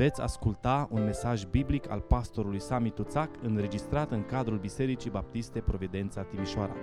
[0.00, 6.24] Veți asculta un mesaj biblic al pastorului Sami Tuțac înregistrat în cadrul Bisericii Baptiste Providența
[6.24, 6.74] Timișoara.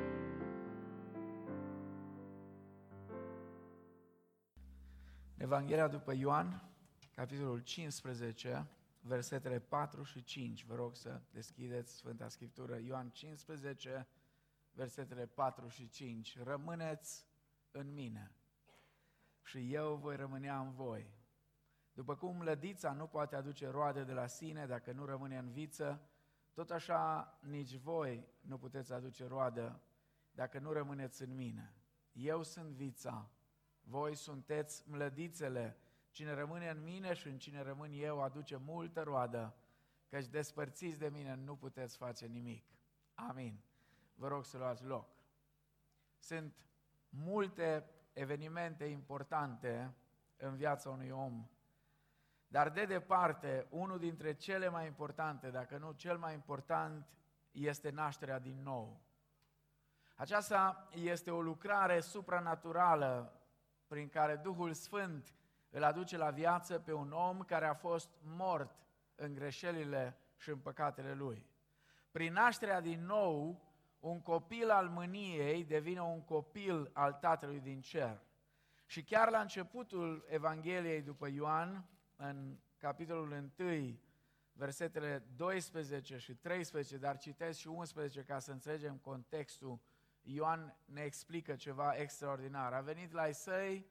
[5.38, 6.70] Evanghelia după Ioan,
[7.16, 8.68] capitolul 15,
[9.00, 10.66] versetele 4 și 5.
[10.66, 12.78] Vă rog să deschideți Sfânta Scriptură.
[12.86, 14.08] Ioan 15,
[14.72, 16.38] versetele 4 și 5.
[16.44, 17.26] Rămâneți
[17.72, 18.32] în mine
[19.44, 21.17] și eu voi rămânea în voi.
[21.98, 26.02] După cum lădița nu poate aduce roade de la sine dacă nu rămâne în viță,
[26.54, 29.82] tot așa nici voi nu puteți aduce roadă
[30.32, 31.76] dacă nu rămâneți în mine.
[32.12, 33.30] Eu sunt vița,
[33.82, 35.78] voi sunteți mlădițele.
[36.12, 39.56] Cine rămâne în mine și în cine rămân eu aduce multă roadă,
[40.08, 42.66] căci despărțiți de mine nu puteți face nimic.
[43.14, 43.60] Amin.
[44.16, 45.10] Vă rog să luați loc.
[46.18, 46.56] Sunt
[47.10, 49.96] multe evenimente importante
[50.36, 51.48] în viața unui om
[52.48, 57.08] dar de departe, unul dintre cele mai importante, dacă nu cel mai important,
[57.52, 59.02] este nașterea din nou.
[60.16, 63.42] Aceasta este o lucrare supranaturală
[63.88, 65.36] prin care Duhul Sfânt
[65.70, 68.76] îl aduce la viață pe un om care a fost mort
[69.16, 71.50] în greșelile și în păcatele lui.
[72.12, 73.62] Prin nașterea din nou,
[74.00, 78.22] un copil al mâniei devine un copil al Tatălui din cer.
[78.86, 81.86] Și chiar la începutul Evangheliei după Ioan,
[82.18, 84.00] în capitolul 1,
[84.54, 89.80] versetele 12 și 13, dar citesc și 11 ca să înțelegem contextul.
[90.22, 92.74] Ioan ne explică ceva extraordinar.
[92.74, 93.86] A venit la ai săi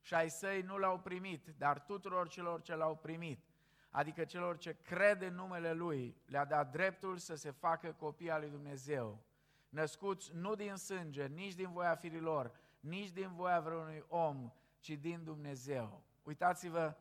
[0.00, 3.44] și ai săi nu l-au primit, dar tuturor celor ce l-au primit,
[3.90, 8.40] adică celor ce cred în numele Lui, le-a dat dreptul să se facă copii al
[8.40, 9.22] lui Dumnezeu,
[9.68, 15.24] născuți nu din sânge, nici din voia firilor, nici din voia vreunui om, ci din
[15.24, 16.02] Dumnezeu.
[16.22, 16.96] Uitați-vă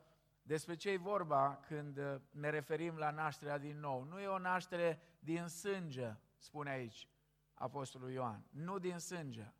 [0.47, 4.03] despre ce e vorba când uh, ne referim la nașterea din nou?
[4.03, 7.09] Nu e o naștere din sânge, spune aici
[7.53, 9.53] Apostolul Ioan, nu din sânge.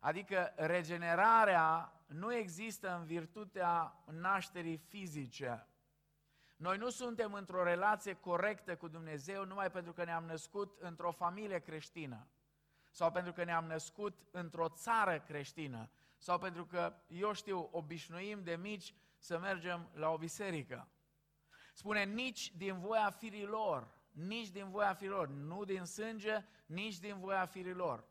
[0.00, 5.66] Adică regenerarea nu există în virtutea nașterii fizice.
[6.56, 11.58] Noi nu suntem într-o relație corectă cu Dumnezeu numai pentru că ne-am născut într-o familie
[11.58, 12.26] creștină
[12.90, 18.56] sau pentru că ne-am născut într-o țară creștină sau pentru că, eu știu, obișnuim de
[18.56, 20.88] mici să mergem la o biserică.
[21.74, 27.46] Spune, nici din voia firilor, nici din voia firilor, nu din sânge, nici din voia
[27.46, 28.04] firilor.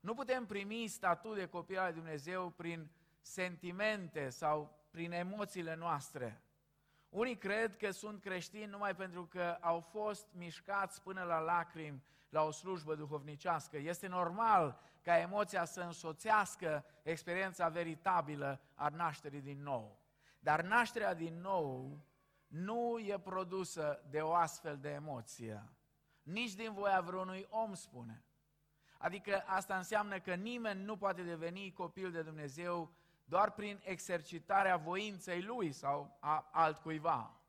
[0.00, 2.90] Nu putem primi statut de copil al Dumnezeu prin
[3.20, 6.42] sentimente sau prin emoțiile noastre.
[7.08, 12.42] Unii cred că sunt creștini numai pentru că au fost mișcați până la lacrimi la
[12.42, 13.76] o slujbă duhovnicească.
[13.76, 20.04] Este normal ca emoția să însoțească experiența veritabilă a nașterii din nou.
[20.46, 21.98] Dar nașterea din nou
[22.46, 25.64] nu e produsă de o astfel de emoție,
[26.22, 28.24] nici din voia vreunui om, spune.
[28.98, 32.92] Adică asta înseamnă că nimeni nu poate deveni copil de Dumnezeu
[33.24, 37.40] doar prin exercitarea voinței lui sau a altcuiva.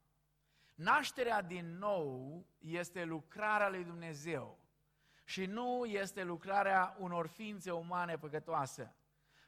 [0.75, 4.57] Nașterea din nou este lucrarea lui Dumnezeu
[5.24, 8.96] și nu este lucrarea unor ființe umane păcătoase.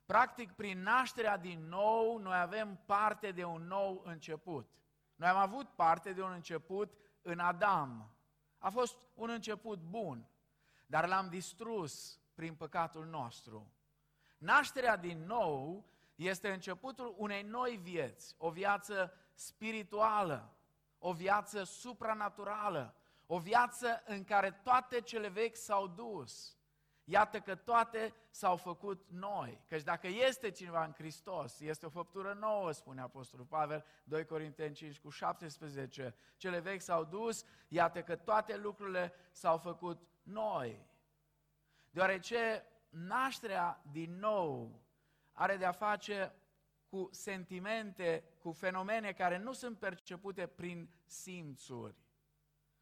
[0.10, 4.70] Practic, prin nașterea din nou, noi avem parte de un nou început.
[5.16, 8.12] Noi am avut parte de un început în Adam.
[8.58, 10.28] A fost un început bun,
[10.86, 13.72] dar l-am distrus prin păcatul nostru.
[14.38, 20.54] Nașterea din nou este începutul unei noi vieți, o viață spirituală,
[21.00, 22.96] o viață supranaturală,
[23.26, 26.59] o viață în care toate cele vechi s-au dus
[27.12, 29.62] Iată că toate s-au făcut noi.
[29.68, 34.76] Căci dacă este cineva în Hristos, este o făptură nouă, spune Apostolul Pavel, 2 Corinteni
[34.76, 36.16] 5 cu 17.
[36.38, 40.86] Cele vechi s-au dus, iată că toate lucrurile s-au făcut noi.
[41.90, 44.82] Deoarece nașterea din nou
[45.32, 46.34] are de-a face
[46.90, 51.96] cu sentimente, cu fenomene care nu sunt percepute prin simțuri.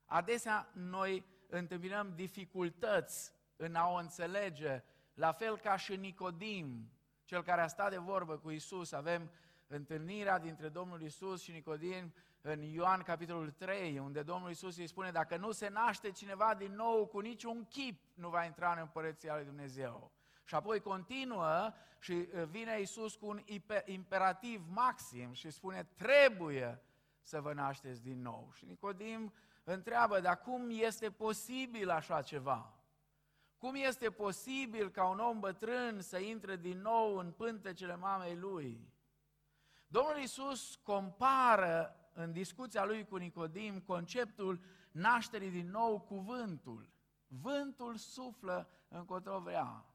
[0.06, 4.84] Adesea noi întâmpinăm dificultăți în a o înțelege,
[5.14, 6.92] la fel ca și Nicodim,
[7.26, 8.92] cel care a stat de vorbă cu Isus.
[8.92, 9.32] Avem
[9.68, 15.12] întâlnirea dintre Domnul Isus și Nicodim în Ioan capitolul 3, unde Domnul Isus îi spune,
[15.12, 19.36] dacă nu se naște cineva din nou, cu niciun chip nu va intra în împărăția
[19.36, 20.12] lui Dumnezeu.
[20.44, 23.42] Și apoi continuă și uh, vine Isus cu un
[23.86, 26.82] imperativ maxim și spune, trebuie
[27.22, 28.50] să vă nașteți din nou.
[28.54, 29.34] Și Nicodim
[29.64, 32.77] întreabă, dar cum este posibil așa ceva?
[33.58, 38.94] Cum este posibil ca un om bătrân să intre din nou în pântecele mamei lui?
[39.88, 44.62] Domnul Iisus compară în discuția lui cu Nicodim conceptul
[44.92, 46.90] nașterii din nou cuvântul.
[47.28, 49.86] Vântul suflă încotro vrea.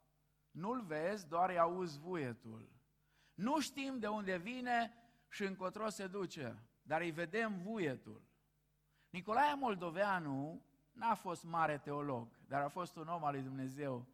[0.50, 2.70] Nu-l vezi, doar îi auzi vuietul.
[3.34, 4.94] Nu știm de unde vine
[5.28, 8.22] și încotro se duce, dar îi vedem vuietul.
[9.10, 10.62] Nicolae Moldoveanu
[10.92, 14.06] n-a fost mare teolog, dar a fost un om al lui Dumnezeu.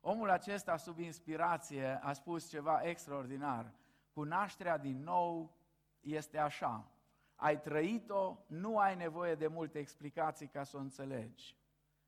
[0.00, 3.72] Omul acesta, sub inspirație, a spus ceva extraordinar.
[4.12, 5.56] Cu nașterea din nou
[6.00, 6.90] este așa.
[7.34, 11.56] Ai trăit-o, nu ai nevoie de multe explicații ca să o înțelegi.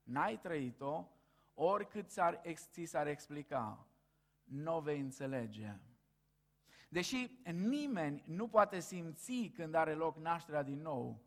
[0.02, 1.08] N-ai trăit-o,
[1.54, 3.86] oricât s-ar, ți s-ar explica,
[4.44, 5.76] nu o vei înțelege.
[6.88, 11.20] Deși nimeni nu poate simți când are loc nașterea din nou,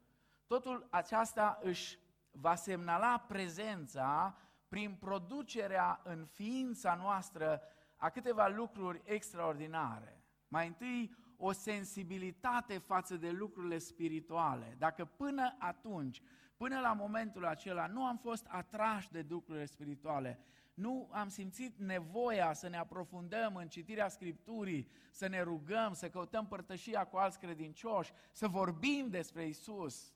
[0.47, 1.99] totul aceasta își
[2.39, 4.37] va semnala prezența
[4.67, 7.61] prin producerea în ființa noastră
[7.95, 10.23] a câteva lucruri extraordinare.
[10.47, 14.75] Mai întâi, o sensibilitate față de lucrurile spirituale.
[14.77, 16.21] Dacă până atunci,
[16.57, 20.39] până la momentul acela, nu am fost atrași de lucrurile spirituale,
[20.73, 26.47] nu am simțit nevoia să ne aprofundăm în citirea Scripturii, să ne rugăm, să căutăm
[26.47, 30.13] părtășia cu alți credincioși, să vorbim despre Isus.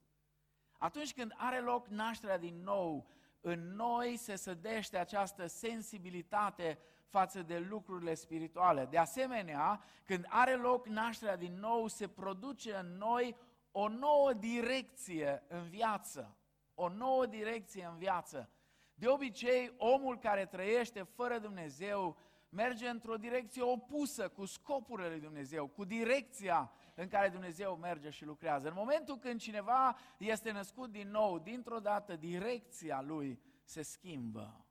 [0.80, 3.08] Atunci când are loc nașterea din nou,
[3.42, 8.86] în noi se sădește această sensibilitate față de lucrurile spirituale.
[8.86, 13.36] De asemenea, când are loc nașterea din nou, se produce în noi
[13.72, 16.38] o nouă direcție în viață.
[16.76, 18.50] O nouă direcție în viață.
[18.94, 22.18] De obicei, omul care trăiește fără Dumnezeu
[22.50, 28.26] merge într-o direcție opusă cu scopurile lui Dumnezeu, cu direcția în care Dumnezeu merge și
[28.26, 28.68] lucrează.
[28.68, 34.66] În momentul când cineva este născut din nou, dintr-o dată direcția lui se schimbă.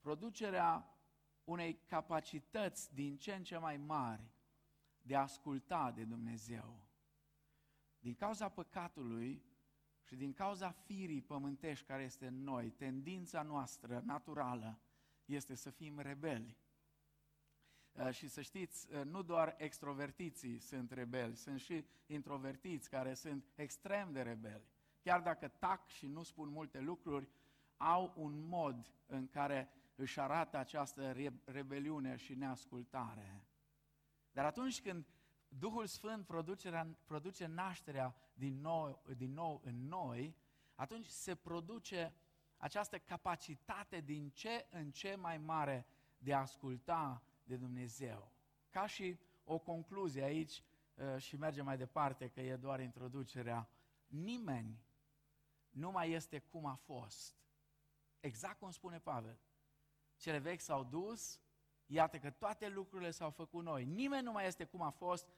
[0.00, 0.94] Producerea
[1.44, 4.34] unei capacități din ce în ce mai mari
[5.02, 6.88] de a asculta de Dumnezeu.
[7.98, 9.44] Din cauza păcatului
[10.02, 14.80] și din cauza firii pământești care este în noi, tendința noastră naturală
[15.24, 16.56] este să fim rebeli.
[17.92, 23.44] Uh, și să știți, uh, nu doar extrovertiții sunt rebeli, sunt și introvertiți care sunt
[23.54, 24.64] extrem de rebeli.
[25.02, 27.28] Chiar dacă tac și nu spun multe lucruri,
[27.76, 33.44] au un mod în care își arată această rebeliune și neascultare.
[34.32, 35.06] Dar atunci când
[35.48, 40.36] Duhul Sfânt produce, produce nașterea din nou, din nou în noi,
[40.74, 42.14] atunci se produce
[42.56, 45.86] această capacitate din ce în ce mai mare
[46.18, 48.32] de a asculta de Dumnezeu.
[48.68, 50.62] Ca și o concluzie aici,
[50.94, 53.68] uh, și mergem mai departe, că e doar introducerea,
[54.06, 54.84] nimeni
[55.70, 57.34] nu mai este cum a fost.
[58.20, 59.38] Exact cum spune Pavel.
[60.16, 61.40] Cele vechi s-au dus,
[61.86, 63.84] iată că toate lucrurile s-au făcut noi.
[63.84, 65.28] Nimeni nu mai este cum a fost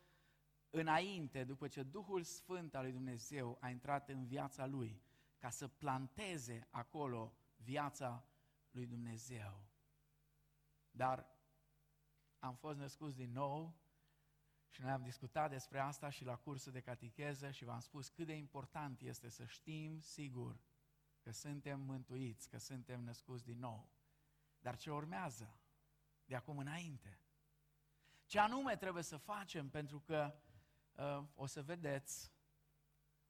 [0.70, 5.02] înainte, după ce Duhul Sfânt al lui Dumnezeu a intrat în viața lui,
[5.38, 8.24] ca să planteze acolo viața
[8.70, 9.66] lui Dumnezeu.
[10.90, 11.32] Dar
[12.42, 13.74] am fost născuți din nou
[14.68, 18.26] și noi am discutat despre asta și la cursul de catecheză și v-am spus cât
[18.26, 20.60] de important este să știm sigur
[21.20, 23.90] că suntem mântuiți, că suntem născuți din nou.
[24.60, 25.60] Dar ce urmează
[26.24, 27.18] de acum înainte?
[28.26, 29.68] Ce anume trebuie să facem?
[29.70, 30.34] Pentru că
[30.92, 32.32] uh, o să vedeți,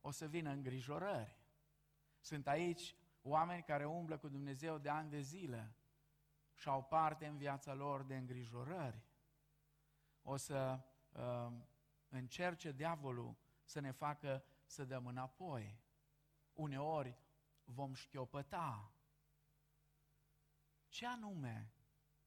[0.00, 1.38] o să vină îngrijorări.
[2.21, 5.76] Sunt aici oameni care umblă cu Dumnezeu de ani de zile
[6.54, 9.02] și au parte în viața lor de îngrijorări.
[10.23, 10.80] O să
[11.12, 11.52] uh,
[12.09, 15.80] încerce diavolul să ne facă să dăm înapoi.
[16.52, 17.18] Uneori
[17.64, 18.92] vom șchiopăta.
[20.88, 21.73] Ce anume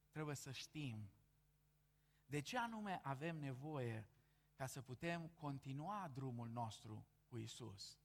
[0.09, 1.11] trebuie să știm?
[2.25, 4.09] De ce anume avem nevoie
[4.53, 7.99] ca să putem continua drumul nostru cu Isus?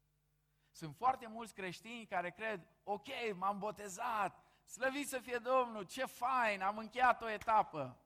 [0.70, 6.60] Sunt foarte mulți creștini care cred, ok, m-am botezat, slăvit să fie Domnul, ce fain,
[6.60, 8.00] am încheiat o etapă.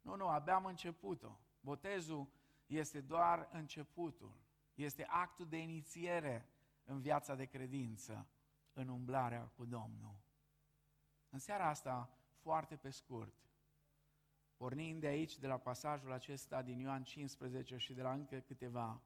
[0.00, 1.38] Nu, nu, abia am început-o.
[1.60, 2.28] Botezul
[2.66, 4.36] este doar începutul.
[4.74, 6.48] Este actul de inițiere
[6.84, 8.28] în viața de credință,
[8.72, 10.16] în umblarea cu Domnul.
[11.28, 13.34] În seara asta, foarte pe scurt,
[14.56, 19.02] pornind de aici, de la pasajul acesta din Ioan 15 și de la încă câteva,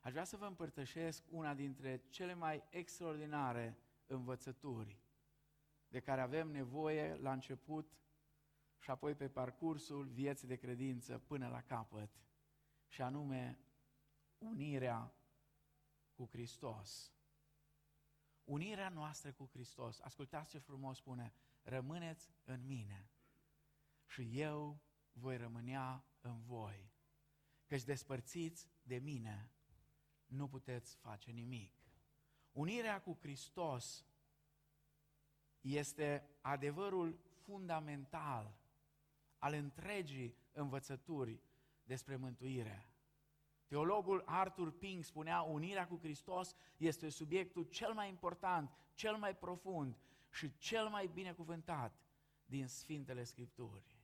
[0.00, 5.05] aș vrea să vă împărtășesc una dintre cele mai extraordinare învățături
[5.96, 7.96] de care avem nevoie la început
[8.78, 12.10] și apoi pe parcursul vieții de credință până la capăt,
[12.88, 13.58] și anume
[14.38, 15.14] unirea
[16.14, 17.12] cu Hristos.
[18.44, 20.00] Unirea noastră cu Hristos.
[20.00, 23.10] Ascultați ce frumos spune, rămâneți în mine
[24.06, 24.80] și eu
[25.12, 26.92] voi rămânea în voi.
[27.66, 29.50] Căci despărțiți de mine,
[30.26, 31.72] nu puteți face nimic.
[32.52, 34.05] Unirea cu Hristos
[35.74, 38.56] este adevărul fundamental
[39.38, 41.40] al întregii învățături
[41.84, 42.90] despre mântuire.
[43.66, 49.96] Teologul Arthur Pink spunea, unirea cu Hristos este subiectul cel mai important, cel mai profund
[50.30, 52.00] și cel mai binecuvântat
[52.44, 53.96] din Sfintele Scripturi.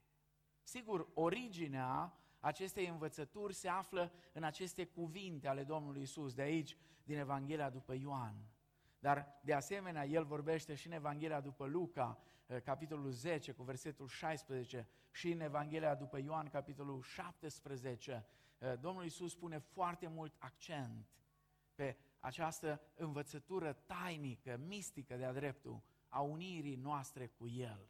[0.63, 7.17] Sigur, originea acestei învățături se află în aceste cuvinte ale Domnului Isus, de aici, din
[7.17, 8.52] Evanghelia după Ioan.
[9.03, 14.07] Dar, de asemenea, el vorbește și în Evanghelia după Luca, eh, capitolul 10, cu versetul
[14.07, 18.25] 16, și în Evanghelia după Ioan, capitolul 17.
[18.57, 21.07] Eh, Domnul Isus pune foarte mult accent
[21.75, 27.87] pe această învățătură tainică, mistică de-a dreptul, a unirii noastre cu El,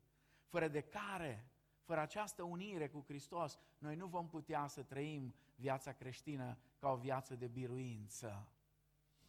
[0.47, 1.47] fără de care
[1.83, 6.95] fără această unire cu Hristos, noi nu vom putea să trăim viața creștină ca o
[6.95, 8.47] viață de biruință.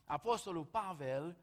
[0.04, 1.36] Apostolul Pavel,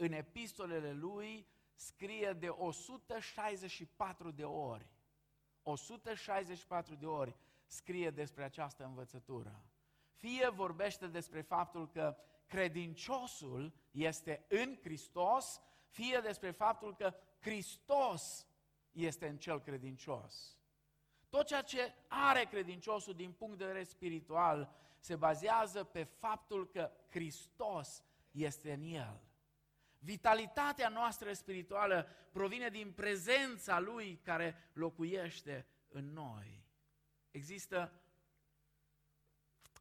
[0.00, 4.86] în epistolele lui, scrie de 164 de ori.
[5.62, 9.64] 164 de ori scrie despre această învățătură.
[10.12, 12.16] Fie vorbește despre faptul că
[12.46, 18.46] credinciosul este în Hristos, fie despre faptul că Hristos
[18.92, 20.56] este în cel credincios.
[21.28, 26.90] Tot ceea ce are credinciosul din punct de vedere spiritual se bazează pe faptul că
[27.08, 29.29] Hristos este în el.
[30.02, 36.64] Vitalitatea noastră spirituală provine din prezența Lui care locuiește în noi.
[37.30, 37.92] Există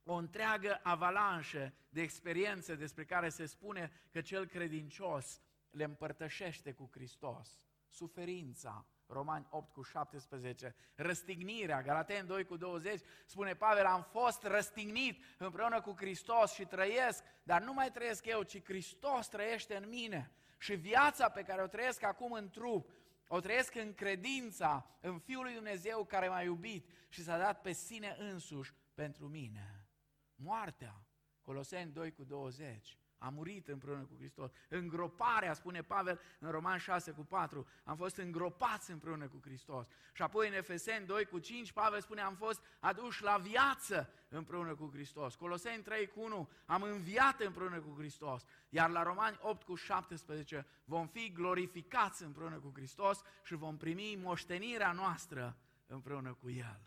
[0.04, 6.90] o întreagă avalanșă de experiențe despre care se spune că cel credincios le împărtășește cu
[6.92, 7.68] Hristos.
[7.88, 15.24] Suferința, Romani 8 cu 17, răstignirea, Galaten 2 cu 20, spune Pavel, am fost răstignit
[15.38, 20.32] împreună cu Hristos și trăiesc, dar nu mai trăiesc eu, ci Hristos trăiește în mine.
[20.58, 22.92] Și viața pe care o trăiesc acum în trup,
[23.28, 27.72] o trăiesc în credința în Fiul lui Dumnezeu care m-a iubit și s-a dat pe
[27.72, 29.88] sine însuși pentru mine.
[30.36, 31.04] Moartea,
[31.42, 34.52] Coloseni 2 cu 20, a murit împreună cu Hristos.
[34.68, 39.88] Îngroparea, spune Pavel în Roman 6 cu 4, am fost îngropați împreună cu Hristos.
[40.14, 44.76] Și apoi în Efeseni 2 cu 5, Pavel spune, am fost aduși la viață împreună
[44.76, 45.36] cu Hristos.
[45.36, 48.44] Coloseni 3 cu 1, am înviat împreună cu Hristos.
[48.70, 54.20] Iar la Romani 8 cu 17, vom fi glorificați împreună cu Hristos și vom primi
[54.22, 55.58] moștenirea noastră
[55.88, 56.80] împreună cu El.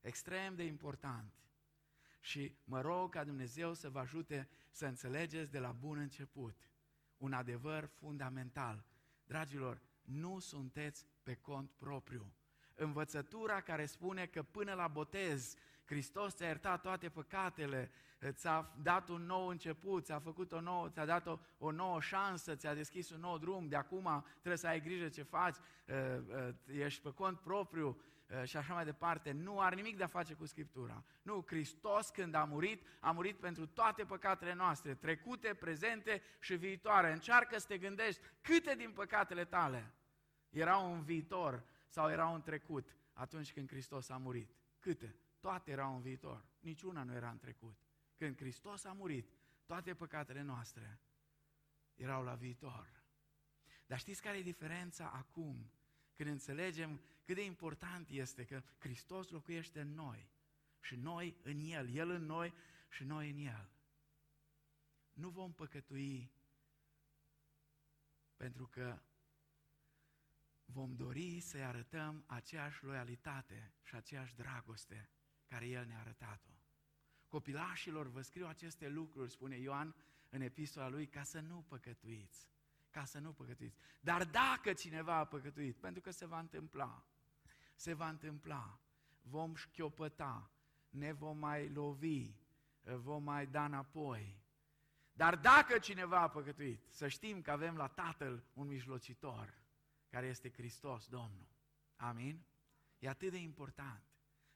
[0.00, 1.41] Extrem de important
[2.22, 6.70] și mă rog ca Dumnezeu să vă ajute să înțelegeți de la bun început
[7.16, 8.84] un adevăr fundamental.
[9.24, 12.34] Dragilor, nu sunteți pe cont propriu.
[12.74, 17.90] Învățătura care spune că până la botez Hristos ți-a iertat toate păcatele,
[18.30, 22.54] ți-a dat un nou început, ți-a făcut o nouă, ți-a dat o, o nouă șansă,
[22.54, 25.56] ți-a deschis un nou drum, de acum trebuie să ai grijă ce faci,
[25.88, 28.00] ă, ă, ești pe cont propriu,
[28.32, 31.04] Eh, și așa mai departe, nu are nimic de a face cu Scriptura.
[31.22, 37.12] Nu, Hristos când a murit, a murit pentru toate păcatele noastre, trecute, prezente și viitoare.
[37.12, 39.92] Încearcă să te gândești câte din păcatele tale
[40.50, 44.50] erau în viitor sau erau în trecut atunci când Hristos a murit.
[44.78, 45.16] Câte?
[45.42, 47.76] Toate erau în viitor, niciuna nu era în trecut.
[48.16, 49.30] Când Hristos a murit,
[49.66, 51.00] toate păcatele noastre
[51.94, 53.02] erau la viitor.
[53.86, 55.70] Dar știți care e diferența acum
[56.14, 60.30] când înțelegem cât de important este că Hristos locuiește în noi
[60.80, 62.54] și noi în El, El în noi
[62.88, 63.70] și noi în El.
[65.12, 66.32] Nu vom păcătui
[68.36, 69.02] pentru că
[70.64, 75.10] vom dori să-i arătăm aceeași loialitate și aceeași dragoste
[75.52, 76.50] care El ne-a arătat-o.
[77.28, 79.94] Copilașilor, vă scriu aceste lucruri, spune Ioan
[80.28, 82.50] în epistola lui, ca să nu păcătuiți
[82.92, 83.76] ca să nu păcătuiți.
[84.00, 87.06] Dar dacă cineva a păcătuit, pentru că se va întâmpla,
[87.74, 88.80] se va întâmpla,
[89.22, 90.50] vom șchiopăta,
[90.88, 92.34] ne vom mai lovi,
[92.82, 94.40] vom mai da înapoi.
[95.12, 99.62] Dar dacă cineva a păcătuit, să știm că avem la Tatăl un mijlocitor,
[100.08, 101.48] care este Hristos Domnul.
[101.96, 102.44] Amin?
[102.98, 104.11] E atât de important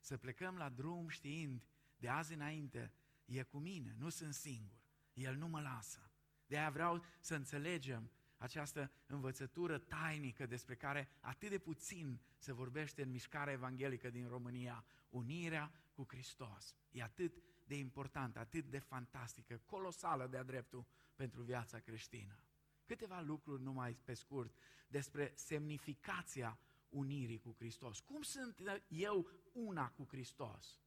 [0.07, 1.63] să plecăm la drum știind
[1.97, 2.93] de azi înainte,
[3.25, 4.79] e cu mine, nu sunt singur,
[5.13, 6.11] El nu mă lasă.
[6.47, 13.03] De aia vreau să înțelegem această învățătură tainică despre care atât de puțin se vorbește
[13.03, 16.77] în mișcarea evanghelică din România, unirea cu Hristos.
[16.91, 22.39] E atât de importantă, atât de fantastică, colosală de-a dreptul pentru viața creștină.
[22.85, 24.55] Câteva lucruri numai pe scurt
[24.89, 26.59] despre semnificația
[26.97, 28.01] unirii cu Hristos.
[28.01, 30.81] Cum sunt eu una cu Hristos?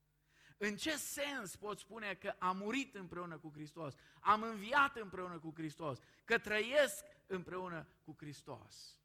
[0.58, 5.54] În ce sens pot spune că am murit împreună cu Hristos, am înviat împreună cu
[5.56, 9.00] Hristos, că trăiesc împreună cu Hristos?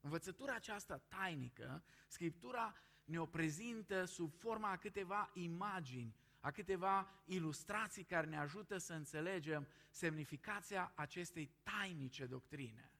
[0.00, 8.26] Învățătura aceasta tainică, Scriptura ne-o prezintă sub forma a câteva imagini, a câteva ilustrații care
[8.26, 12.92] ne ajută să înțelegem semnificația acestei tainice doctrine.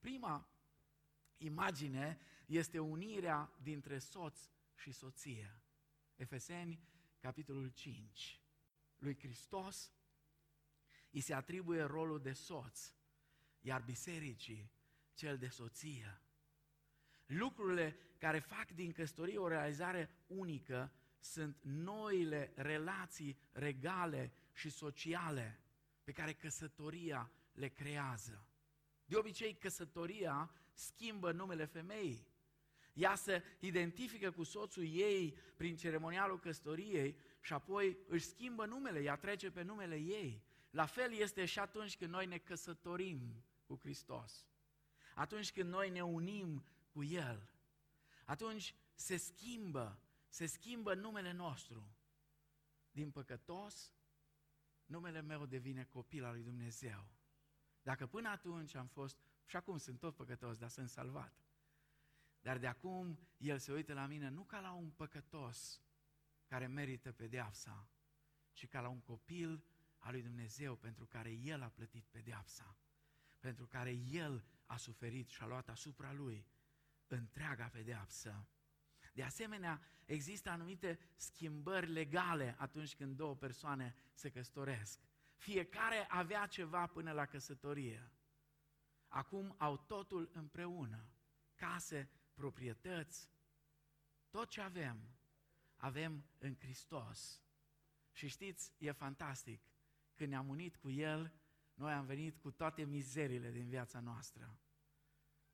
[0.00, 0.48] Prima
[1.42, 4.40] imagine este unirea dintre soț
[4.74, 5.62] și soție.
[6.16, 6.80] Efeseni,
[7.18, 8.40] capitolul 5.
[8.98, 9.92] Lui Hristos
[11.10, 12.92] îi se atribuie rolul de soț,
[13.60, 14.72] iar bisericii
[15.14, 16.20] cel de soție.
[17.26, 25.60] Lucrurile care fac din căsătorie o realizare unică sunt noile relații regale și sociale
[26.04, 28.46] pe care căsătoria le creează.
[29.04, 32.28] De obicei, căsătoria schimbă numele femeii.
[32.92, 39.16] Ea se identifică cu soțul ei prin ceremonialul căsătoriei și apoi își schimbă numele, ea
[39.16, 40.44] trece pe numele ei.
[40.70, 44.46] La fel este și atunci când noi ne căsătorim cu Hristos.
[45.14, 47.48] Atunci când noi ne unim cu El.
[48.24, 51.94] Atunci se schimbă, se schimbă numele nostru.
[52.90, 53.94] Din păcătos,
[54.86, 57.08] numele meu devine copil al lui Dumnezeu.
[57.82, 61.44] Dacă până atunci am fost, și acum sunt tot păcătos, dar sunt salvat.
[62.40, 65.82] Dar de acum El se uită la mine nu ca la un păcătos
[66.46, 67.88] care merită pedeapsa,
[68.52, 69.64] ci ca la un copil
[69.98, 72.76] al lui Dumnezeu pentru care El a plătit pedeapsa,
[73.38, 76.46] pentru care El a suferit și a luat asupra Lui
[77.06, 78.48] întreaga pedeapsă.
[79.12, 85.00] De asemenea, există anumite schimbări legale atunci când două persoane se căsătoresc.
[85.36, 88.12] Fiecare avea ceva până la căsătorie.
[89.10, 91.08] Acum au totul împreună.
[91.54, 93.30] Case, proprietăți,
[94.30, 95.08] tot ce avem,
[95.76, 97.42] avem în Hristos.
[98.12, 99.62] Și știți, e fantastic.
[100.14, 101.32] Când ne-am unit cu El,
[101.74, 104.58] noi am venit cu toate mizerile din viața noastră.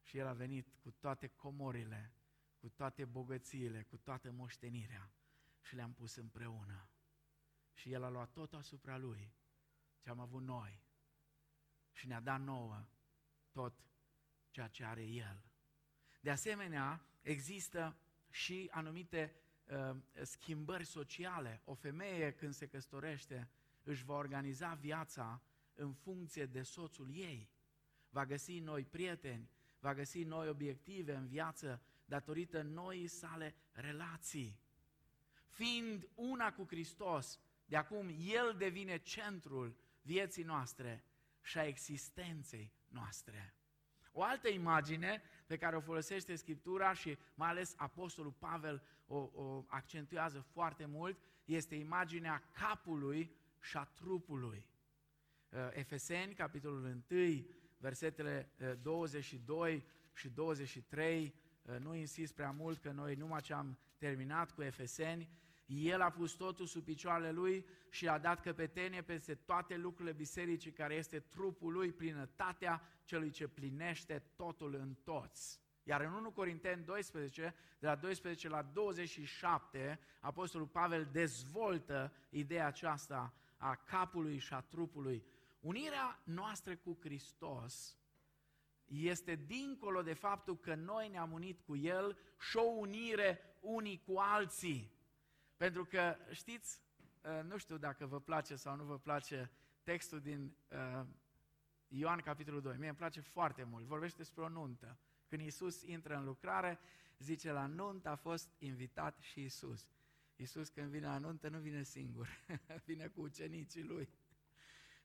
[0.02, 2.14] Și El a venit cu toate comorile,
[2.59, 5.12] cu toate bogățiile, cu toată moștenirea
[5.61, 6.88] și le-am pus împreună.
[7.72, 9.35] Și El a luat tot asupra Lui
[9.98, 10.83] ce am avut noi
[11.92, 12.87] și ne-a dat nouă
[13.57, 13.85] tot
[14.51, 15.45] ceea ce are El.
[16.21, 17.97] De asemenea, există
[18.31, 21.62] și anumite uh, schimbări sociale.
[21.64, 23.51] O femeie când se căsătorește
[23.83, 25.42] își va organiza viața
[25.75, 27.51] în funcție de soțul ei.
[28.09, 34.61] Va găsi noi prieteni, va găsi noi obiective în viață datorită noii sale relații.
[35.49, 41.05] Fiind una cu Hristos, de acum El devine centrul vieții noastre
[41.42, 43.55] și a existenței noastre.
[44.12, 49.64] O altă imagine pe care o folosește Scriptura și mai ales Apostolul Pavel o, o
[49.66, 54.66] accentuează foarte mult este imaginea capului și a trupului.
[55.49, 57.46] Uh, Efeseni, capitolul 1,
[57.79, 58.51] versetele
[58.83, 64.51] 22 uh, și 23, uh, nu insist prea mult că noi numai ce am terminat
[64.51, 65.29] cu Efeseni,
[65.66, 70.72] el a pus totul sub picioarele lui și a dat căpetenie peste toate lucrurile bisericii,
[70.72, 75.61] care este trupul lui, plinătatea celui ce plinește totul în toți.
[75.83, 83.35] Iar în 1 Corinteni 12, de la 12 la 27, Apostolul Pavel dezvoltă ideea aceasta
[83.57, 85.24] a capului și a trupului.
[85.61, 87.98] Unirea noastră cu Hristos
[88.85, 94.18] este dincolo de faptul că noi ne-am unit cu El și o unire unii cu
[94.18, 94.95] alții.
[95.57, 96.81] Pentru că, știți,
[97.23, 99.51] uh, nu știu dacă vă place sau nu vă place
[99.83, 101.07] textul din uh,
[101.88, 102.77] Ioan capitolul 2.
[102.77, 103.85] Mie îmi place foarte mult.
[103.85, 104.99] Vorbește despre o nuntă.
[105.29, 106.79] Când Isus intră în lucrare,
[107.19, 109.88] zice la nuntă a fost invitat și Isus.
[110.37, 112.29] Isus când vine la nuntă nu vine singur,
[112.87, 114.09] vine cu ucenicii lui.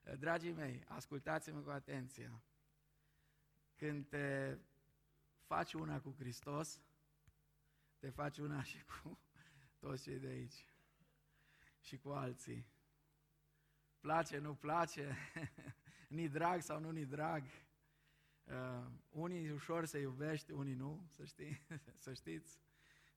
[0.04, 2.42] Uh, dragii mei, ascultați-mă cu atenție.
[3.76, 4.58] Când te
[5.42, 6.80] faci una cu Hristos,
[8.00, 9.20] te faci una și cu
[9.82, 10.66] toți cei de aici
[11.80, 12.68] și cu alții.
[14.00, 15.16] Place, nu place,
[16.18, 17.44] ni drag sau nu ni drag.
[18.44, 21.62] Uh, unii ușor se iubește, unii nu, să, știi,
[22.04, 22.60] să știți.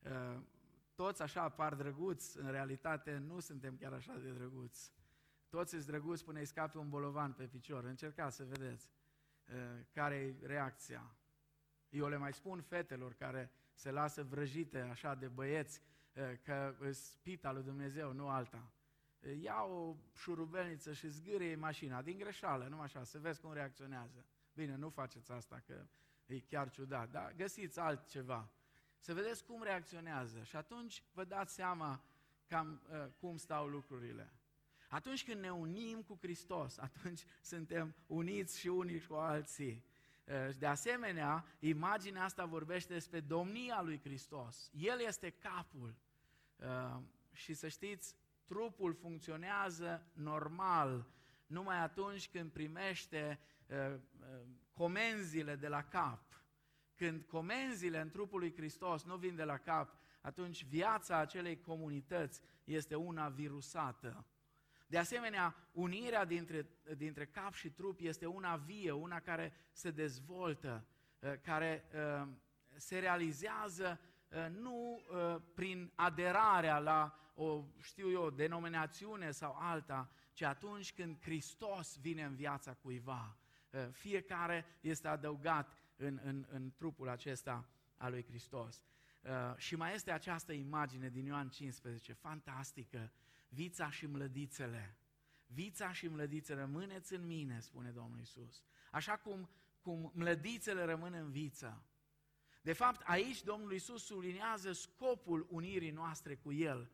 [0.01, 0.41] Uh,
[0.95, 4.93] toți așa par drăguți, în realitate nu suntem chiar așa de drăguți.
[5.49, 7.85] Toți sunt drăguți până îi scape un bolovan pe picior.
[7.85, 8.91] Încercați să vedeți
[9.47, 11.17] uh, care e reacția.
[11.89, 15.94] Eu le mai spun fetelor care se lasă vrăjite așa de băieți, Eh,
[16.43, 18.73] că spita lui Dumnezeu, nu alta.
[19.25, 24.25] Eh, ia o șurubelniță și zgârie mașina, din greșeală, nu așa, să vezi cum reacționează.
[24.55, 25.87] Bine, nu faceți asta, că
[26.27, 28.51] e chiar ciudat, dar găsiți altceva.
[28.99, 32.05] Să vedeți cum reacționează și atunci vă dați seama
[32.47, 34.33] cam uh, cum stau lucrurile.
[34.89, 39.85] Atunci când ne unim cu Hristos, atunci suntem uniți și unii cu alții.
[40.25, 44.71] Uh, de asemenea, imaginea asta vorbește despre domnia lui Hristos.
[44.73, 45.95] El este capul.
[46.65, 47.01] Uh,
[47.33, 51.07] și să știți, trupul funcționează normal
[51.47, 54.01] numai atunci când primește uh,
[54.73, 56.43] comenzile de la cap.
[56.95, 62.41] Când comenzile în trupul lui Hristos nu vin de la cap, atunci viața acelei comunități
[62.65, 64.27] este una virusată.
[64.87, 70.87] De asemenea, unirea dintre, dintre cap și trup este una vie, una care se dezvoltă,
[71.19, 72.29] uh, care uh,
[72.77, 74.14] se realizează uh,
[74.49, 75.01] nu
[75.55, 82.35] prin aderarea la o, știu eu, denominațiune sau alta, ci atunci când Hristos vine în
[82.35, 83.37] viața cuiva.
[83.91, 88.85] Fiecare este adăugat în, în, în trupul acesta al lui Hristos.
[89.25, 93.13] Uh, și mai este această imagine din Ioan 15, fantastică,
[93.49, 94.97] vița și mlădițele.
[95.47, 98.65] Vița și mlădițele, rămâneți în mine, spune Domnul Isus.
[98.91, 99.49] Așa cum,
[99.83, 101.83] cum mlădițele rămân în viță.
[102.65, 106.91] De fapt, aici Domnul Isus subliniază scopul unirii noastre cu El,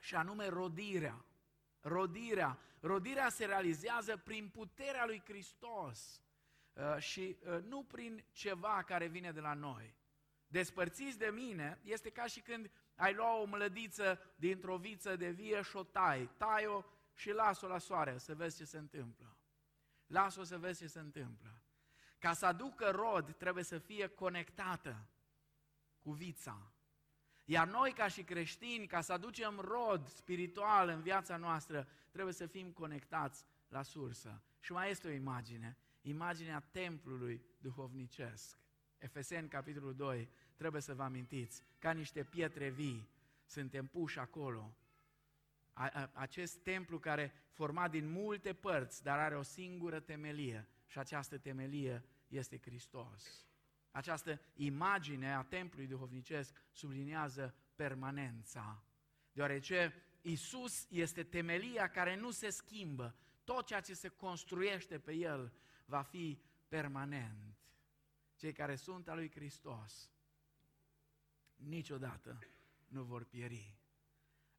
[0.00, 1.24] și anume rodirea.
[1.80, 2.58] Rodirea.
[2.80, 6.22] Rodirea se realizează prin puterea lui Hristos
[6.72, 9.94] uh, și uh, nu prin ceva care vine de la noi
[10.52, 15.62] despărțiți de mine, este ca și când ai lua o mlădiță dintr-o viță de vie
[15.62, 16.30] și o tai.
[16.36, 16.84] Tai-o
[17.14, 19.36] și las-o la soare să vezi ce se întâmplă.
[20.06, 21.61] Las-o să vezi ce se întâmplă.
[22.22, 25.06] Ca să aducă rod, trebuie să fie conectată
[25.98, 26.72] cu vița.
[27.44, 32.46] Iar noi, ca și creștini, ca să aducem rod spiritual în viața noastră, trebuie să
[32.46, 34.42] fim conectați la sursă.
[34.60, 38.58] Și mai este o imagine, imaginea templului duhovnicesc.
[38.98, 43.08] Efeseni, capitolul 2, trebuie să vă amintiți, ca niște pietre vii,
[43.44, 44.76] suntem puși acolo.
[46.12, 52.04] Acest templu care format din multe părți, dar are o singură temelie și această temelie
[52.32, 53.46] este Hristos.
[53.90, 58.84] Această imagine a templului duhovnicesc subliniază permanența,
[59.32, 63.16] deoarece Isus este temelia care nu se schimbă.
[63.44, 65.52] Tot ceea ce se construiește pe el
[65.84, 67.56] va fi permanent.
[68.36, 70.10] Cei care sunt al lui Hristos
[71.54, 72.38] niciodată
[72.88, 73.76] nu vor pieri.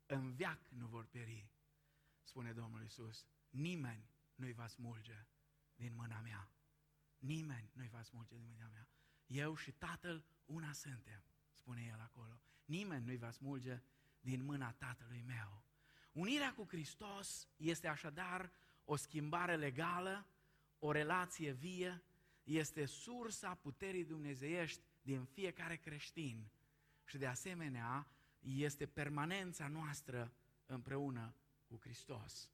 [0.05, 1.49] În viac nu vor pieri,
[2.23, 3.25] spune Domnul Isus.
[3.49, 5.25] Nimeni nu-i va smulge
[5.75, 6.49] din mâna mea.
[7.23, 8.87] Nimeni nu-i va smulge din mâna mea.
[9.25, 12.41] Eu și Tatăl una suntem, spune el acolo.
[12.65, 13.81] Nimeni nu-i va smulge
[14.19, 15.63] din mâna Tatălui meu.
[16.11, 18.51] Unirea cu Hristos este așadar
[18.85, 20.27] o schimbare legală,
[20.79, 22.03] o relație vie,
[22.43, 26.51] este sursa puterii dumnezeiești din fiecare creștin
[27.05, 28.07] și de asemenea
[28.39, 30.33] este permanența noastră
[30.65, 32.49] împreună cu Hristos.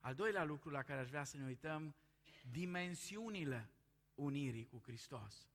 [0.00, 1.94] Al doilea lucru la care aș vrea să ne uităm,
[2.50, 3.70] dimensiunile
[4.16, 5.48] unirii cu Hristos.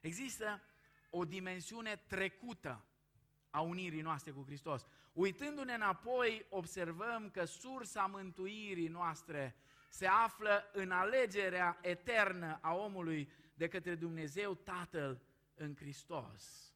[0.00, 0.62] Există
[1.10, 2.84] o dimensiune trecută
[3.50, 4.86] a unirii noastre cu Hristos.
[5.12, 9.56] Uitându-ne înapoi, observăm că sursa mântuirii noastre
[9.88, 15.20] se află în alegerea eternă a omului de către Dumnezeu Tatăl
[15.54, 16.74] în Hristos.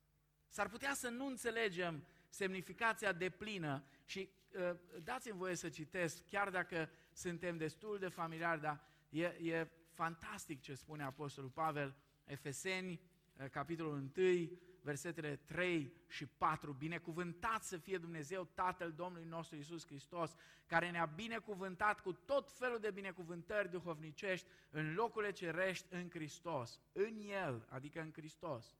[0.49, 6.51] S-ar putea să nu înțelegem semnificația de plină și uh, dați-mi voie să citesc, chiar
[6.51, 13.00] dacă suntem destul de familiari, dar e, e fantastic ce spune Apostolul Pavel, Efeseni,
[13.40, 14.50] uh, capitolul 1,
[14.83, 16.72] versetele 3 și 4.
[16.72, 20.35] Binecuvântat să fie Dumnezeu Tatăl Domnului nostru Isus Hristos,
[20.66, 26.81] care ne-a binecuvântat cu tot felul de binecuvântări duhovnicești în locurile cerești în Hristos.
[26.92, 28.74] În El, adică în Hristos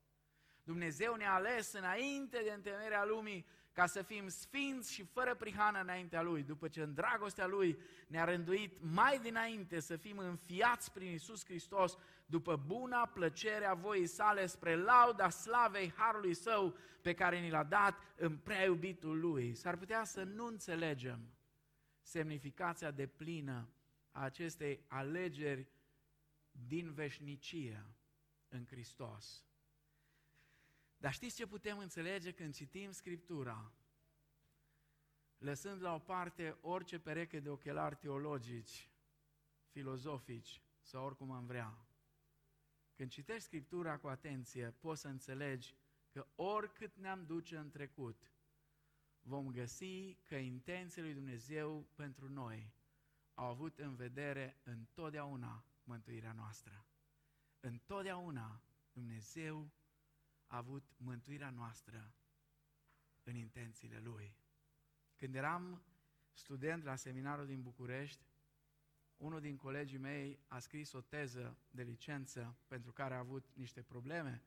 [0.65, 6.23] Dumnezeu ne-a ales înainte de întemeierea lumii ca să fim sfinți și fără prihană înaintea
[6.23, 11.45] Lui, după ce în dragostea Lui ne-a rânduit mai dinainte să fim înfiați prin Isus
[11.45, 17.51] Hristos, după buna plăcere a voii sale spre lauda slavei Harului Său pe care ni
[17.51, 19.55] l-a dat în prea iubitul Lui.
[19.55, 21.35] S-ar putea să nu înțelegem
[22.01, 23.69] semnificația de plină
[24.11, 25.67] a acestei alegeri
[26.51, 27.87] din veșnicie
[28.49, 29.45] în Hristos.
[31.01, 33.73] Dar știți ce putem înțelege când citim Scriptura?
[35.39, 38.91] Lăsând la o parte orice pereche de ochelari teologici,
[39.71, 41.87] filozofici sau oricum am vrea.
[42.95, 45.75] Când citești Scriptura cu atenție, poți să înțelegi
[46.11, 48.33] că oricât ne-am duce în trecut,
[49.21, 52.73] vom găsi că intențiile lui Dumnezeu pentru noi
[53.35, 56.87] au avut în vedere întotdeauna mântuirea noastră.
[57.61, 59.71] Întotdeauna Dumnezeu
[60.51, 62.15] a avut mântuirea noastră
[63.23, 64.37] în intențiile Lui.
[65.17, 65.83] Când eram
[66.33, 68.25] student la seminarul din București,
[69.17, 73.83] unul din colegii mei a scris o teză de licență pentru care a avut niște
[73.83, 74.43] probleme,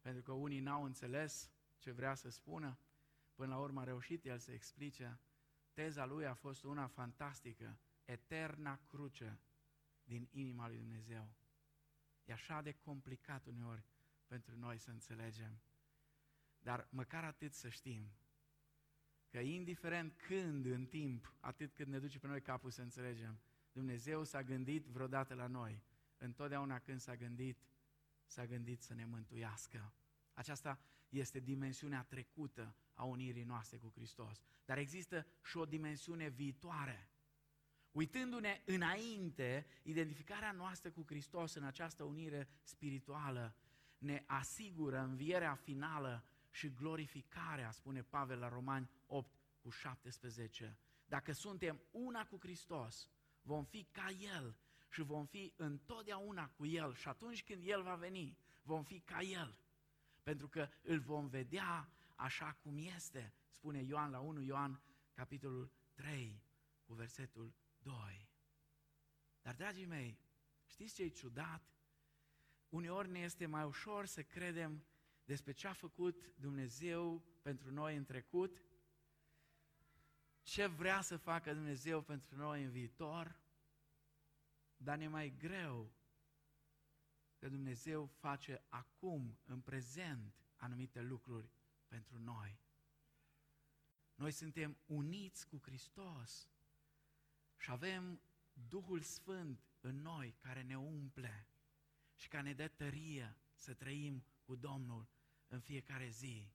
[0.00, 2.78] pentru că unii n-au înțeles ce vrea să spună.
[3.34, 5.20] Până la urmă a reușit el să explice.
[5.72, 9.40] Teza lui a fost una fantastică, eterna cruce
[10.04, 11.28] din inima lui Dumnezeu.
[12.24, 13.84] E așa de complicat uneori
[14.28, 15.60] pentru noi să înțelegem.
[16.58, 18.12] Dar măcar atât să știm
[19.28, 23.40] că indiferent când în timp, atât cât ne duce pe noi capul să înțelegem,
[23.72, 25.82] Dumnezeu s-a gândit vreodată la noi.
[26.16, 27.58] Întotdeauna când s-a gândit,
[28.26, 29.92] s-a gândit să ne mântuiască.
[30.32, 34.42] Aceasta este dimensiunea trecută a unirii noastre cu Hristos.
[34.64, 37.10] Dar există și o dimensiune viitoare.
[37.90, 43.56] Uitându-ne înainte, identificarea noastră cu Hristos în această unire spirituală
[43.98, 50.78] ne asigură învierea finală și glorificarea, spune Pavel la Romani 8 cu 17.
[51.06, 53.10] Dacă suntem una cu Hristos,
[53.42, 54.56] vom fi ca El
[54.88, 59.20] și vom fi întotdeauna cu El și atunci când El va veni, vom fi ca
[59.20, 59.58] El.
[60.22, 64.80] Pentru că îl vom vedea așa cum este, spune Ioan la 1 Ioan,
[65.12, 66.42] capitolul 3,
[66.84, 68.28] cu versetul 2.
[69.42, 70.18] Dar, dragii mei,
[70.66, 71.62] știți ce e ciudat?
[72.68, 74.84] Uneori ne este mai ușor să credem
[75.24, 78.62] despre ce a făcut Dumnezeu pentru noi în trecut,
[80.42, 83.40] ce vrea să facă Dumnezeu pentru noi în viitor,
[84.76, 85.92] dar ne mai greu
[87.36, 91.50] că Dumnezeu face acum, în prezent, anumite lucruri
[91.86, 92.60] pentru noi.
[94.14, 96.48] Noi suntem uniți cu Hristos
[97.56, 98.20] și avem
[98.52, 101.46] Duhul Sfânt în noi care ne umple
[102.18, 105.08] și care ne dă tărie să trăim cu Domnul
[105.48, 106.48] în fiecare zi.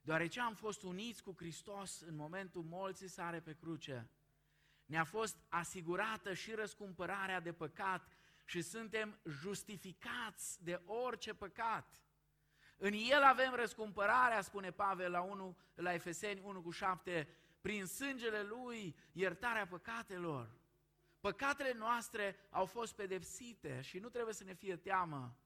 [0.00, 4.10] Deoarece am fost uniți cu Hristos în momentul molții sare pe cruce,
[4.84, 12.00] ne-a fost asigurată și răscumpărarea de păcat și suntem justificați de orice păcat.
[12.76, 17.28] În El avem răscumpărarea, spune Pavel la, 1, la Efeseni 1 cu 7,
[17.60, 20.57] prin sângele Lui, iertarea păcatelor.
[21.28, 25.38] Păcatele noastre au fost pedepsite și nu trebuie să ne fie teamă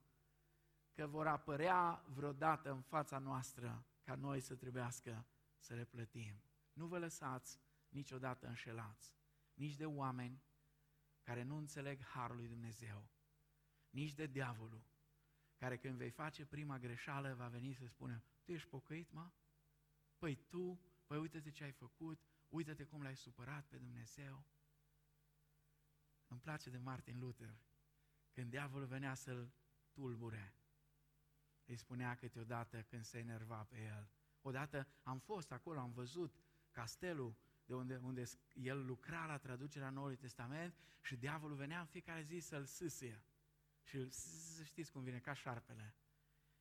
[0.93, 5.25] că vor apărea vreodată în fața noastră ca noi să trebuiască
[5.57, 6.41] să le plătim.
[6.73, 9.15] Nu vă lăsați niciodată înșelați,
[9.53, 10.43] nici de oameni
[11.21, 13.09] care nu înțeleg harul lui Dumnezeu,
[13.89, 14.83] nici de diavolul,
[15.55, 19.31] care când vei face prima greșeală va veni să spună, tu ești pocăit, mă?
[20.17, 24.45] Păi tu, păi uite-te ce ai făcut, uite-te cum l-ai supărat pe Dumnezeu.
[26.33, 27.53] Îmi place de Martin Luther,
[28.31, 29.51] când diavolul venea să-l
[29.91, 30.55] tulbure,
[31.65, 34.09] îi spunea câteodată când se enerva pe el.
[34.41, 36.35] Odată am fost acolo, am văzut
[36.71, 42.21] castelul de unde, unde el lucra la traducerea Noului Testament și diavolul venea în fiecare
[42.21, 43.23] zi să-l sâsie.
[43.83, 44.09] Și îl
[44.63, 45.95] știți cum vine, ca șarpele.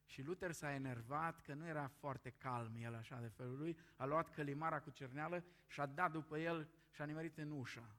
[0.04, 4.04] Și Luther s-a enervat că nu era foarte calm el așa de felul lui, a
[4.04, 7.96] luat călimara cu cerneală și a dat după el și a nimerit în ușa.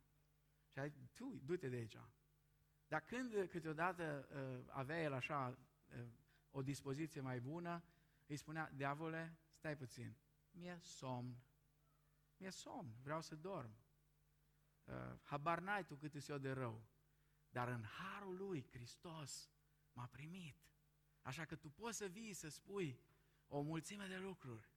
[0.73, 1.97] Și a zis, tu, du-te de aici.
[2.87, 5.57] Dar când câteodată uh, avea el așa
[5.97, 6.05] uh,
[6.51, 7.83] o dispoziție mai bună,
[8.27, 10.15] îi spunea, diavole, stai puțin,
[10.51, 11.37] mi-e somn,
[12.37, 13.75] mi-e somn, vreau să dorm.
[14.83, 16.85] Uh, habar n-ai tu cât eu de rău.
[17.49, 19.51] Dar în harul lui, Hristos
[19.91, 20.57] m-a primit.
[21.21, 22.99] Așa că tu poți să vii să spui
[23.47, 24.71] o mulțime de lucruri.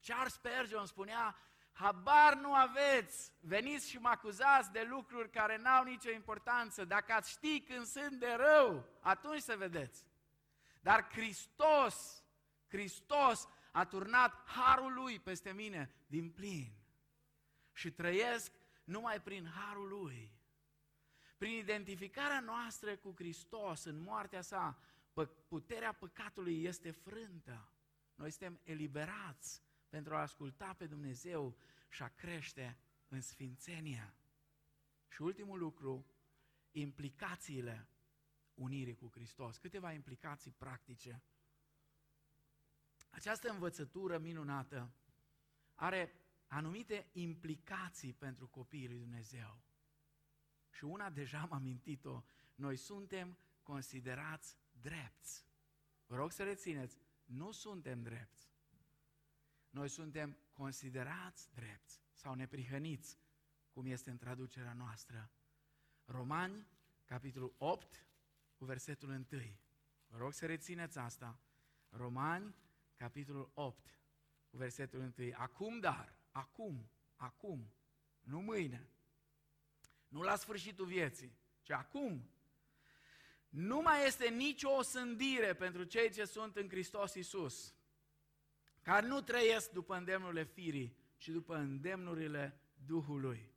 [0.00, 1.36] Charles Spurgeon spunea,
[1.72, 6.84] habar nu aveți, veniți și mă acuzați de lucruri care n-au nicio importanță.
[6.84, 10.04] Dacă ați ști când sunt de rău, atunci să vedeți.
[10.80, 12.24] Dar Hristos,
[12.68, 16.72] Hristos a turnat harul lui peste mine din plin.
[17.72, 18.52] Și trăiesc
[18.84, 20.32] numai prin harul lui.
[21.38, 24.78] Prin identificarea noastră cu Hristos în moartea sa,
[25.48, 27.68] puterea păcatului este frântă.
[28.14, 31.56] Noi suntem eliberați pentru a asculta pe Dumnezeu
[31.88, 32.78] și a crește
[33.08, 34.14] în sfințenia.
[35.08, 36.06] Și ultimul lucru,
[36.70, 37.88] implicațiile
[38.54, 39.58] unirii cu Hristos.
[39.58, 41.22] Câteva implicații practice.
[43.10, 44.94] Această învățătură minunată
[45.74, 46.12] are
[46.46, 49.62] anumite implicații pentru copiii lui Dumnezeu.
[50.70, 52.22] Și una deja am amintit-o,
[52.54, 55.46] noi suntem considerați drepți.
[56.06, 58.51] Vă rog să rețineți, nu suntem drepți.
[59.72, 63.18] Noi suntem considerați drepți sau neprihăniți,
[63.70, 65.30] cum este în traducerea noastră.
[66.04, 66.66] Romani,
[67.04, 68.06] capitolul 8,
[68.54, 69.24] cu versetul 1.
[70.06, 71.38] Vă rog să rețineți asta.
[71.88, 72.54] Romani,
[72.96, 73.98] capitolul 8,
[74.50, 75.30] cu versetul 1.
[75.36, 77.72] Acum dar, acum, acum,
[78.20, 78.88] nu mâine,
[80.08, 82.30] nu la sfârșitul vieții, ci acum,
[83.48, 87.74] nu mai este nicio osândire pentru cei ce sunt în Hristos Iisus,
[88.82, 93.50] care nu trăiesc după îndemnurile firii, ci după îndemnurile Duhului.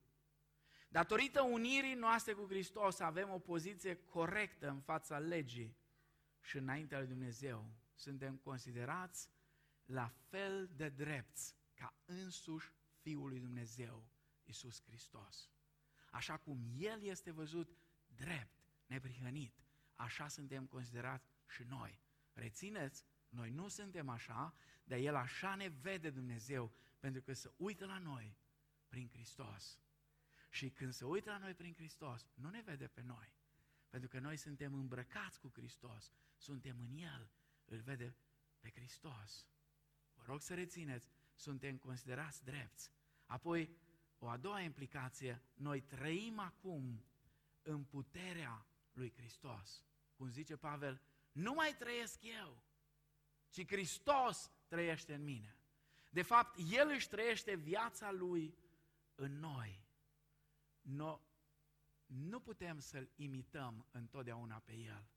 [0.88, 5.78] Datorită unirii noastre cu Hristos avem o poziție corectă în fața legii
[6.42, 7.70] și înaintea lui Dumnezeu.
[7.96, 9.30] Suntem considerați
[9.86, 14.08] la fel de drepți ca însuși Fiul lui Dumnezeu,
[14.44, 15.50] Isus Hristos.
[16.12, 17.78] Așa cum El este văzut
[18.16, 19.54] drept, neprihănit,
[19.96, 22.00] așa suntem considerați și noi.
[22.34, 27.86] Rețineți, noi nu suntem așa, dar El așa ne vede Dumnezeu, pentru că se uită
[27.86, 28.38] la noi
[28.88, 29.80] prin Hristos.
[30.50, 33.34] Și când se uită la noi prin Hristos, nu ne vede pe noi,
[33.90, 37.30] pentru că noi suntem îmbrăcați cu Hristos, suntem în El,
[37.66, 38.16] îl vede
[38.60, 39.48] pe Hristos.
[40.14, 42.92] Vă rog să rețineți, suntem considerați drepți.
[43.26, 43.78] Apoi,
[44.18, 47.06] o a doua implicație, noi trăim acum
[47.62, 49.84] în puterea lui Hristos.
[50.14, 52.64] Cum zice Pavel, nu mai trăiesc eu,
[53.56, 55.58] ci Hristos trăiește în mine.
[56.10, 58.58] De fapt, El își trăiește viața Lui
[59.16, 59.84] în noi.
[60.82, 61.20] No,
[62.06, 65.08] nu putem să-L imităm întotdeauna pe El.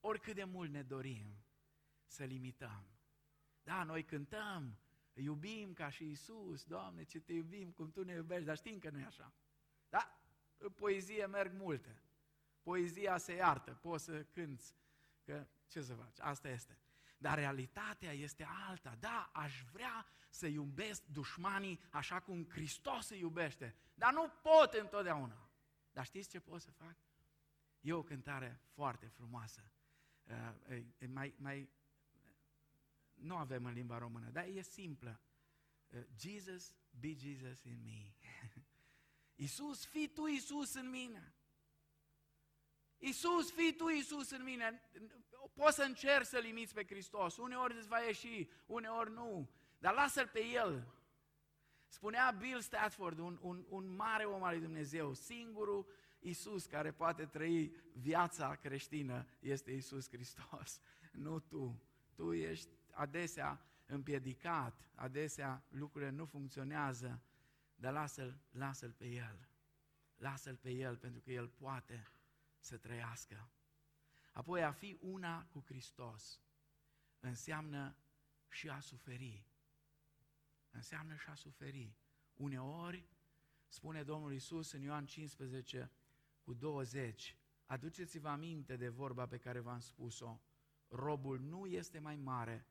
[0.00, 1.44] Oricât de mult ne dorim
[2.06, 2.84] să-L imităm.
[3.62, 4.78] Da, noi cântăm,
[5.12, 8.90] iubim ca și Isus, Doamne, ce te iubim, cum Tu ne iubești, dar știm că
[8.90, 9.32] nu e așa.
[9.88, 10.18] Da?
[10.56, 12.02] În poezie merg multe.
[12.62, 14.74] Poezia se iartă, poți să cânți,
[15.24, 16.78] că ce să faci, asta este.
[17.16, 18.96] Dar realitatea este alta.
[19.00, 25.48] Da, aș vrea să iubesc dușmanii așa cum Hristos îi iubește, dar nu pot întotdeauna.
[25.92, 26.96] Dar știți ce pot să fac?
[27.80, 29.70] E o cântare foarte frumoasă.
[30.24, 31.70] Uh, e, mai, mai,
[33.14, 35.20] nu avem în limba română, dar e simplă.
[35.88, 38.14] Uh, Jesus, be Jesus in me.
[39.44, 41.34] Iisus, fii tu Iisus în mine.
[42.98, 44.82] Iisus, fii tu Iisus în mine.
[45.54, 47.36] Poți să încerci să limiți pe Hristos.
[47.36, 49.50] Uneori îți va ieși, uneori nu.
[49.78, 50.94] Dar lasă-L pe El.
[51.86, 55.86] Spunea Bill Stafford, un, un, un mare om al lui Dumnezeu, singurul
[56.18, 60.80] Iisus care poate trăi viața creștină este Iisus Hristos,
[61.24, 61.82] nu tu.
[62.14, 67.22] Tu ești adesea împiedicat, adesea lucrurile nu funcționează,
[67.74, 69.48] dar lasă-L, lasă-L pe El.
[70.16, 72.08] Lasă-L pe El pentru că El poate
[72.58, 73.48] să trăiască.
[74.34, 76.40] Apoi a fi una cu Hristos
[77.20, 77.96] înseamnă
[78.48, 79.46] și a suferi.
[80.70, 81.94] Înseamnă și a suferi.
[82.34, 83.08] Uneori,
[83.68, 85.90] spune Domnul Isus în Ioan 15
[86.42, 90.40] cu 20, aduceți-vă aminte de vorba pe care v-am spus-o,
[90.88, 92.66] robul nu este mai mare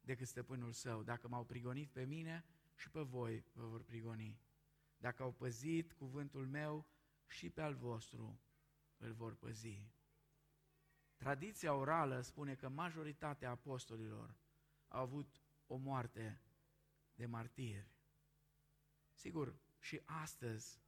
[0.00, 1.02] decât stăpânul său.
[1.02, 2.44] Dacă m-au prigonit pe mine,
[2.74, 4.40] și pe voi vă vor prigoni.
[4.96, 6.86] Dacă au păzit cuvântul meu,
[7.26, 8.40] și pe al vostru
[8.96, 9.82] îl vor păzi.
[11.20, 14.34] Tradiția orală spune că majoritatea apostolilor
[14.88, 16.40] au avut o moarte
[17.14, 17.88] de martiri.
[19.12, 20.80] Sigur, și astăzi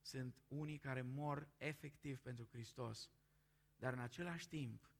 [0.00, 3.10] sunt unii care mor efectiv pentru Hristos,
[3.76, 4.90] dar în același timp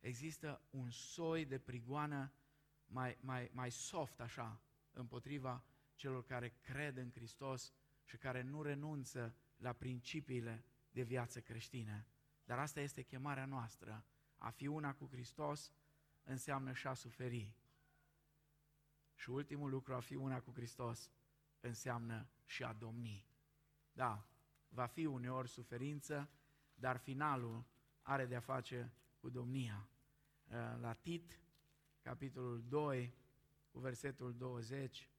[0.00, 2.32] există un soi de prigoană
[2.86, 7.72] mai, mai, mai soft așa, împotriva celor care cred în Hristos
[8.04, 12.06] și care nu renunță la principiile de viață creștină.
[12.48, 14.04] Dar asta este chemarea noastră.
[14.38, 15.72] A fi una cu Hristos
[16.22, 17.54] înseamnă și a suferi.
[19.14, 21.10] Și ultimul lucru, a fi una cu Hristos,
[21.60, 23.26] înseamnă și a domni.
[23.92, 24.26] Da,
[24.68, 26.30] va fi uneori suferință,
[26.74, 27.64] dar finalul
[28.02, 29.88] are de-a face cu domnia.
[30.44, 31.40] Uh, la Tit,
[32.00, 33.14] capitolul 2,
[33.70, 35.10] cu versetul 20,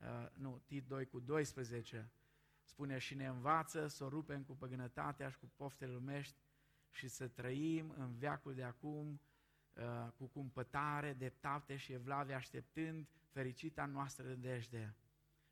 [0.00, 2.10] uh, nu, Tit 2 cu 12,
[2.72, 6.36] spune și ne învață să o rupem cu păgânătatea și cu poftele lumești
[6.90, 9.20] și să trăim în veacul de acum
[9.74, 14.94] uh, cu cumpătare, dreptate și evlavie, așteptând fericita noastră rădejde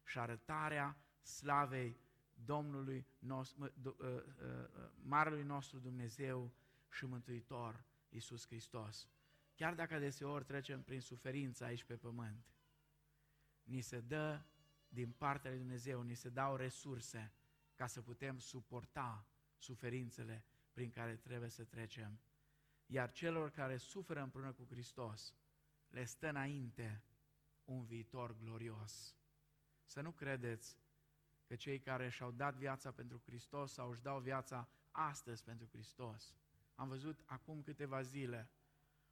[0.04, 1.96] și arătarea slavei
[2.44, 4.22] Domnului nostru, uh, uh,
[5.02, 6.52] Marelui nostru Dumnezeu
[6.90, 9.08] și Mântuitor, Iisus Hristos.
[9.54, 12.52] Chiar dacă deseori trecem prin suferință aici pe pământ,
[13.62, 14.40] ni se dă
[14.92, 17.32] din partea lui Dumnezeu, ni se dau resurse
[17.74, 19.26] ca să putem suporta
[19.56, 22.20] suferințele prin care trebuie să trecem.
[22.86, 25.34] Iar celor care suferă împreună cu Hristos,
[25.88, 27.04] le stă înainte
[27.64, 29.16] un viitor glorios.
[29.84, 30.76] Să nu credeți
[31.44, 36.34] că cei care și-au dat viața pentru Hristos sau își dau viața astăzi pentru Hristos.
[36.74, 38.50] Am văzut acum câteva zile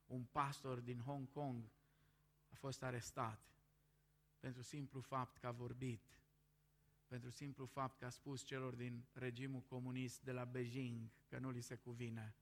[0.07, 1.71] un pastor din Hong Kong
[2.49, 3.49] a fost arestat
[4.39, 6.03] pentru simplu fapt că a vorbit,
[7.07, 11.51] pentru simplu fapt că a spus celor din regimul comunist de la Beijing că nu
[11.51, 12.35] li se cuvine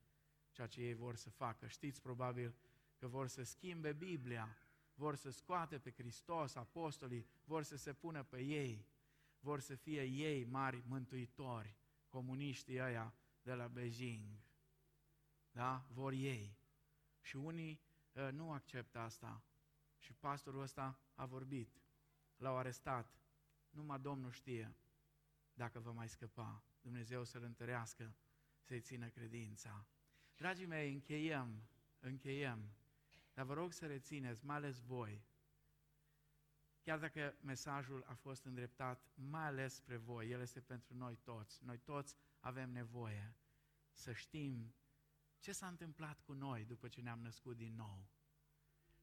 [0.51, 1.67] ceea ce ei vor să facă.
[1.67, 2.55] Știți probabil
[2.99, 4.57] că vor să schimbe Biblia,
[4.95, 8.87] vor să scoate pe Hristos, apostolii, vor să se pună pe ei,
[9.41, 11.77] vor să fie ei mari mântuitori,
[12.09, 14.41] comuniștii ăia de la Beijing.
[15.53, 15.87] Da?
[15.93, 16.57] Vor ei.
[17.21, 17.81] Și unii
[18.13, 19.43] uh, nu acceptă asta.
[19.99, 21.81] Și pastorul ăsta a vorbit.
[22.37, 23.19] L-au arestat.
[23.71, 24.75] Numai Domnul știe
[25.55, 26.63] dacă va mai scăpa.
[26.81, 28.15] Dumnezeu să-l întărească,
[28.61, 29.87] să-i țină credința.
[30.37, 31.69] Dragii mei, încheiem,
[32.01, 32.71] încheiem.
[33.35, 35.25] Dar vă rog să rețineți, mai ales voi,
[36.87, 41.65] chiar dacă mesajul a fost îndreptat mai ales spre voi, el este pentru noi toți.
[41.65, 43.35] Noi toți avem nevoie
[43.93, 44.75] să știm
[45.39, 48.09] ce s-a întâmplat cu noi după ce ne-am născut din nou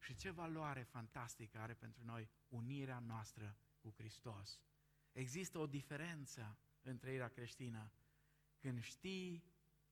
[0.03, 4.61] și ce valoare fantastică are pentru noi unirea noastră cu Hristos.
[5.11, 7.91] Există o diferență în trăirea creștină
[8.57, 9.43] când știi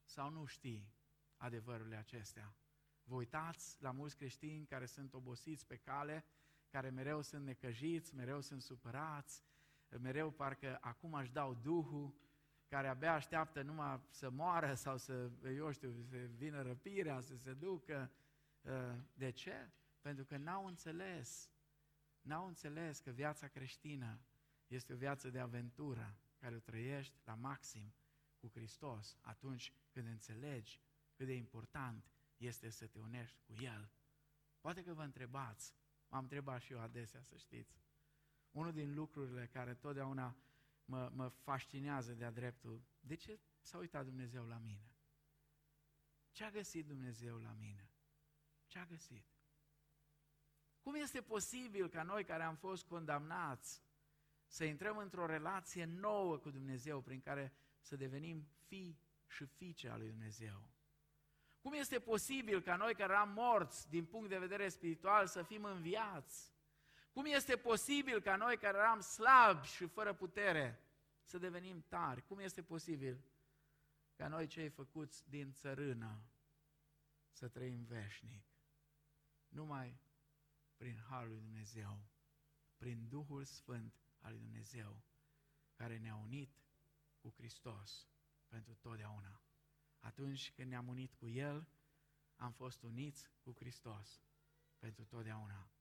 [0.04, 0.94] sau nu știi
[1.38, 2.56] adevărurile acestea.
[3.04, 6.26] Vă uitați la mulți creștini care sunt obosiți pe cale,
[6.70, 9.44] care mereu sunt necăjiți, mereu sunt supărați,
[10.00, 12.14] mereu parcă acum aș dau Duhul,
[12.68, 17.54] care abia așteaptă numai să moară sau să, eu știu, să vină răpirea, să se
[17.54, 18.12] ducă.
[18.62, 19.72] Uh, de ce?
[20.02, 21.52] Pentru că n-au înțeles,
[22.22, 24.20] n-au înțeles că viața creștină
[24.68, 27.94] este o viață de aventură care o trăiești la maxim
[28.38, 30.80] cu Hristos atunci când înțelegi
[31.14, 33.92] cât de important este să te unești cu El.
[34.60, 35.76] Poate că vă întrebați,
[36.08, 37.82] m-am întrebat și eu adesea, să știți.
[38.52, 40.38] Unul din lucrurile care totdeauna
[40.86, 44.92] mă, mă fascinează de-a dreptul, de ce s-a uitat Dumnezeu la mine?
[46.32, 47.90] Ce a găsit Dumnezeu la mine?
[48.68, 49.26] Ce a găsit?
[50.82, 53.84] Cum este posibil ca noi care am fost condamnați
[54.48, 60.00] să intrăm într-o relație nouă cu Dumnezeu prin care să devenim fii și fiice al
[60.00, 60.70] lui Dumnezeu?
[61.62, 65.64] Cum este posibil ca noi care eram morți din punct de vedere spiritual să fim
[65.64, 66.54] înviați?
[67.12, 70.84] Cum este posibil ca noi care eram slabi și fără putere
[71.24, 72.26] să devenim tari?
[72.26, 73.24] Cum este posibil
[74.16, 76.22] ca noi cei făcuți din țărână
[77.32, 78.46] să trăim veșnic?
[79.48, 80.00] Numai
[80.82, 82.10] prin Harul lui Dumnezeu,
[82.78, 85.04] prin Duhul Sfânt al lui Dumnezeu,
[85.74, 86.64] care ne-a unit
[87.18, 88.10] cu Hristos
[88.48, 89.42] pentru totdeauna.
[90.00, 91.68] Atunci când ne-am unit cu El,
[92.36, 94.24] am fost uniți cu Hristos
[94.78, 95.72] pentru totdeauna.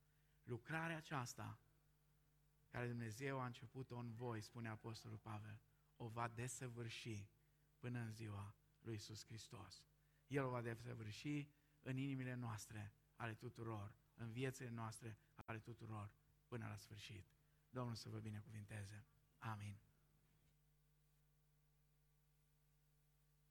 [0.43, 1.61] Lucrarea aceasta
[2.69, 5.61] care Dumnezeu a început-o în voi, spune Apostolul Pavel,
[5.97, 7.29] o va desăvârși
[7.79, 9.85] până în ziua lui Iisus Hristos.
[10.27, 11.49] El o va desăvârși
[11.81, 16.11] în inimile noastre, ale tuturor, în viețile noastre, ale tuturor,
[16.47, 17.27] până la sfârșit.
[17.71, 19.07] Domnul să vă binecuvinteze.
[19.39, 19.81] Amin.